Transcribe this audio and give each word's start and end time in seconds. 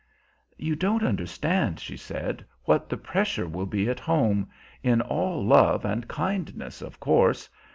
"You 0.57 0.75
don't 0.75 1.03
understand," 1.03 1.79
she 1.79 1.95
said, 1.95 2.43
"what 2.65 2.89
the 2.89 2.97
pressure 2.97 3.45
will 3.47 3.67
be 3.67 3.87
at 3.87 3.99
home 3.99 4.49
in 4.81 4.99
all 4.99 5.45
love 5.45 5.85
and 5.85 6.07
kindness, 6.07 6.81
of 6.81 6.99
course. 6.99 7.47